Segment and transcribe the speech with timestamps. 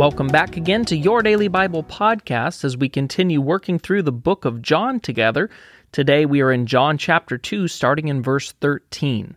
[0.00, 4.46] Welcome back again to your Daily Bible Podcast as we continue working through the book
[4.46, 5.50] of John together.
[5.92, 9.36] Today we are in John chapter 2, starting in verse 13.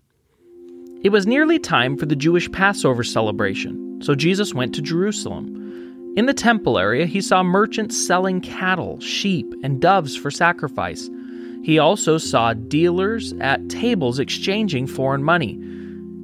[1.03, 6.13] It was nearly time for the Jewish Passover celebration, so Jesus went to Jerusalem.
[6.15, 11.09] In the temple area, he saw merchants selling cattle, sheep, and doves for sacrifice.
[11.65, 15.59] He also saw dealers at tables exchanging foreign money.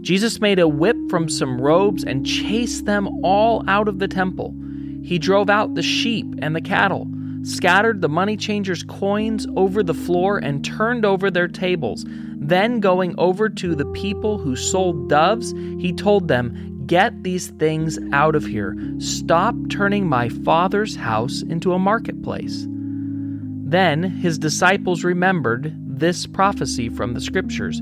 [0.01, 4.53] Jesus made a whip from some robes and chased them all out of the temple.
[5.03, 7.07] He drove out the sheep and the cattle,
[7.43, 12.05] scattered the money changers' coins over the floor, and turned over their tables.
[12.07, 17.99] Then, going over to the people who sold doves, he told them, Get these things
[18.13, 18.75] out of here.
[18.97, 22.65] Stop turning my father's house into a marketplace.
[22.67, 27.79] Then his disciples remembered this prophecy from the scriptures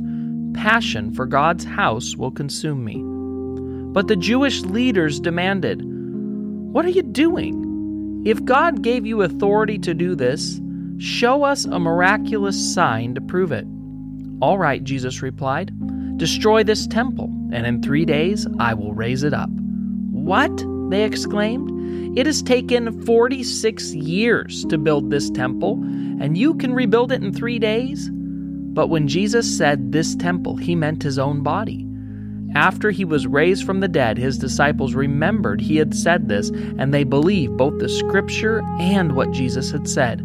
[0.57, 3.01] passion for God's house will consume me.
[3.93, 8.23] But the Jewish leaders demanded, What are you doing?
[8.25, 10.59] If God gave you authority to do this,
[10.97, 13.67] show us a miraculous sign to prove it.
[14.41, 15.71] All right, Jesus replied,
[16.17, 19.51] Destroy this temple, and in three days I will raise it up.
[20.11, 20.65] What?
[20.89, 22.17] They exclaimed.
[22.17, 25.73] It has taken 46 years to build this temple,
[26.19, 28.09] and you can rebuild it in three days?
[28.77, 31.83] But when Jesus said this temple, he meant his own body.
[32.53, 36.93] After he was raised from the dead, his disciples remembered he had said this, and
[36.93, 40.19] they believed both the scripture and what Jesus had said.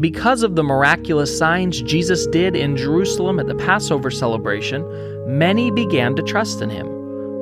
[0.00, 4.82] Because of the miraculous signs Jesus did in Jerusalem at the Passover celebration,
[5.28, 6.88] many began to trust in him.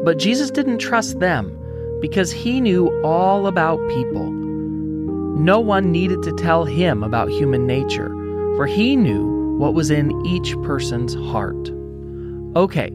[0.05, 1.57] But Jesus didn't trust them
[2.01, 4.29] because he knew all about people.
[4.29, 8.09] No one needed to tell him about human nature,
[8.57, 11.71] for he knew what was in each person's heart.
[12.57, 12.91] Okay,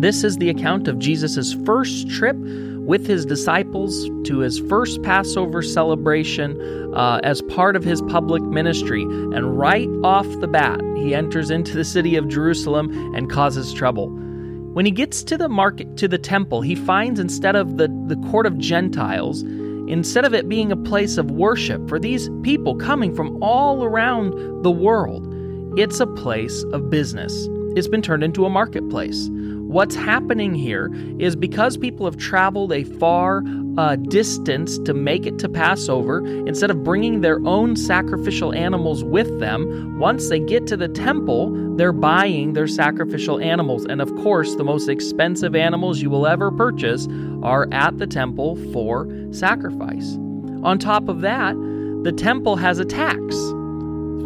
[0.00, 5.62] this is the account of Jesus' first trip with his disciples to his first Passover
[5.62, 6.60] celebration
[6.94, 9.02] uh, as part of his public ministry.
[9.02, 14.08] And right off the bat, he enters into the city of Jerusalem and causes trouble.
[14.74, 18.16] When he gets to the market, to the temple, he finds instead of the, the
[18.28, 19.42] court of Gentiles,
[19.86, 24.64] instead of it being a place of worship for these people coming from all around
[24.64, 25.23] the world,
[25.76, 27.48] it's a place of business.
[27.76, 29.28] It's been turned into a marketplace.
[29.30, 33.42] What's happening here is because people have traveled a far
[33.76, 39.40] uh, distance to make it to Passover, instead of bringing their own sacrificial animals with
[39.40, 43.84] them, once they get to the temple, they're buying their sacrificial animals.
[43.84, 47.08] And of course, the most expensive animals you will ever purchase
[47.42, 50.14] are at the temple for sacrifice.
[50.62, 51.56] On top of that,
[52.04, 53.34] the temple has a tax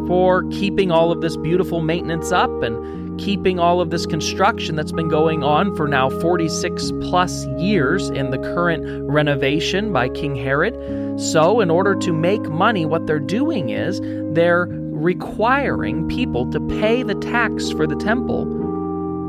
[0.09, 4.91] for keeping all of this beautiful maintenance up and keeping all of this construction that's
[4.91, 11.21] been going on for now 46 plus years in the current renovation by King Herod.
[11.21, 14.01] So, in order to make money, what they're doing is
[14.35, 18.43] they're requiring people to pay the tax for the temple,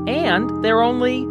[0.07, 1.25] and they're only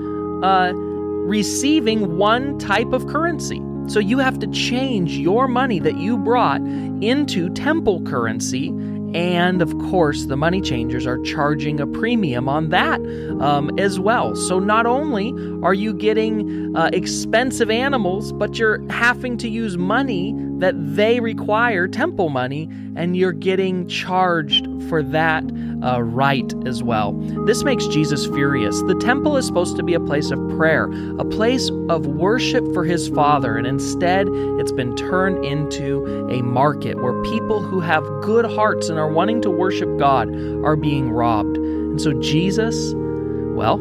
[0.44, 3.62] uh, receiving one type of currency.
[3.86, 8.68] So you have to change your money that you brought into temple currency
[9.14, 13.00] and of course, the money changers are charging a premium on that
[13.40, 14.36] um, as well.
[14.36, 15.32] So not only
[15.62, 21.86] are you getting uh, expensive animals, but you're having to use money that they require,
[21.88, 25.44] temple money, and you're getting charged for that
[25.84, 27.12] uh, right as well.
[27.46, 28.82] This makes Jesus furious.
[28.82, 32.84] The temple is supposed to be a place of prayer, a place of worship for
[32.84, 34.26] his Father, and instead
[34.58, 39.40] it's been turned into a market where people who have good hearts and are wanting
[39.42, 40.28] to worship God
[40.64, 41.56] are being robbed.
[41.56, 43.78] And so Jesus, well,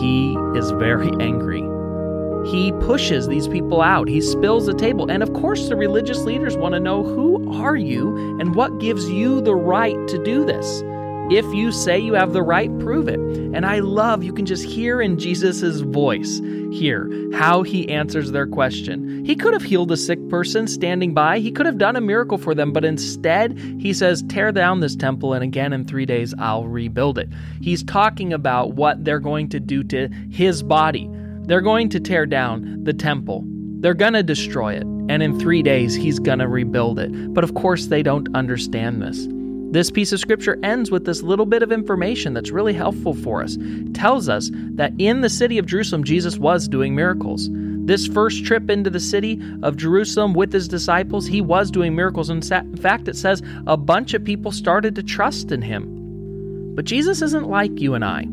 [0.00, 1.62] he is very angry.
[2.50, 4.08] He pushes these people out.
[4.08, 5.10] He spills the table.
[5.10, 9.10] And of course, the religious leaders want to know who are you and what gives
[9.10, 10.82] you the right to do this?
[11.30, 13.18] If you say you have the right, prove it.
[13.18, 16.40] And I love, you can just hear in Jesus' voice
[16.72, 19.26] here how he answers their question.
[19.26, 22.38] He could have healed a sick person standing by, he could have done a miracle
[22.38, 26.34] for them, but instead he says, Tear down this temple, and again in three days
[26.38, 27.28] I'll rebuild it.
[27.60, 31.10] He's talking about what they're going to do to his body.
[31.42, 33.44] They're going to tear down the temple.
[33.80, 34.84] They're going to destroy it.
[35.10, 37.32] And in three days, he's going to rebuild it.
[37.32, 39.26] But of course, they don't understand this.
[39.70, 43.42] This piece of scripture ends with this little bit of information that's really helpful for
[43.42, 43.56] us.
[43.60, 47.50] It tells us that in the city of Jerusalem, Jesus was doing miracles.
[47.52, 52.30] This first trip into the city of Jerusalem with his disciples, he was doing miracles.
[52.30, 56.74] In fact, it says a bunch of people started to trust in him.
[56.74, 58.26] But Jesus isn't like you and I.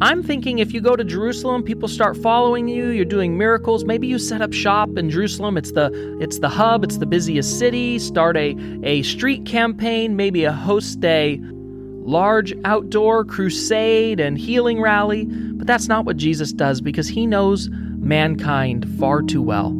[0.00, 4.06] I'm thinking if you go to Jerusalem, people start following you, you're doing miracles, maybe
[4.06, 5.90] you set up shop in Jerusalem, it's the
[6.20, 8.54] it's the hub, it's the busiest city, start a,
[8.84, 15.88] a street campaign, maybe a host a large outdoor crusade and healing rally, but that's
[15.88, 19.70] not what Jesus does because he knows mankind far too well.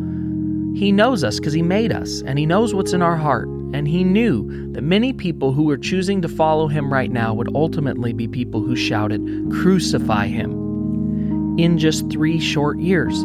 [0.75, 3.49] He knows us because he made us and he knows what's in our heart.
[3.75, 7.55] And he knew that many people who were choosing to follow him right now would
[7.55, 9.21] ultimately be people who shouted,
[9.53, 11.57] Crucify him.
[11.59, 13.25] In just three short years.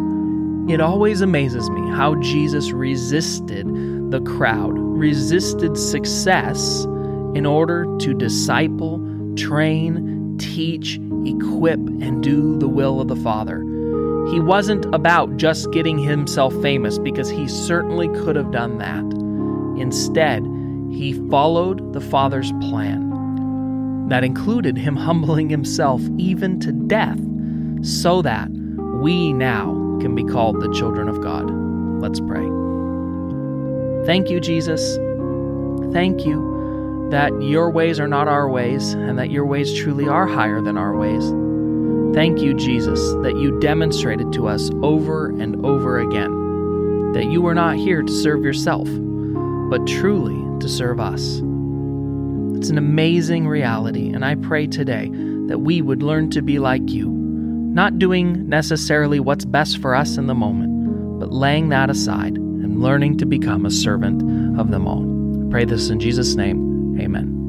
[0.70, 3.68] It always amazes me how Jesus resisted
[4.12, 6.86] the crowd, resisted success
[7.36, 9.00] in order to disciple,
[9.36, 13.60] train, teach, equip, and do the will of the Father.
[14.32, 19.23] He wasn't about just getting himself famous because he certainly could have done that.
[19.78, 20.44] Instead,
[20.92, 24.08] he followed the Father's plan.
[24.10, 27.20] That included him humbling himself even to death
[27.82, 31.50] so that we now can be called the children of God.
[32.02, 32.48] Let's pray.
[34.06, 34.98] Thank you, Jesus.
[35.94, 40.28] Thank you that your ways are not our ways and that your ways truly are
[40.28, 41.24] higher than our ways.
[42.16, 47.54] Thank you, Jesus, that you demonstrated to us over and over again that you were
[47.54, 48.88] not here to serve yourself
[49.74, 51.42] but truly to serve us.
[52.60, 55.10] It's an amazing reality, and I pray today
[55.48, 60.16] that we would learn to be like you, not doing necessarily what's best for us
[60.16, 64.88] in the moment, but laying that aside and learning to become a servant of them
[64.88, 65.48] all.
[65.48, 67.00] I pray this in Jesus' name.
[67.02, 67.43] Amen.